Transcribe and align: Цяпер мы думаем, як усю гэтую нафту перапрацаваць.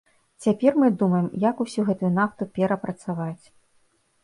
Цяпер 0.45 0.71
мы 0.83 0.89
думаем, 1.01 1.27
як 1.43 1.61
усю 1.67 1.85
гэтую 1.91 2.11
нафту 2.17 2.51
перапрацаваць. 2.59 3.45